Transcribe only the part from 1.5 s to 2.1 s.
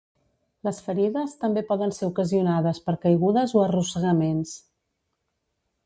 poden ser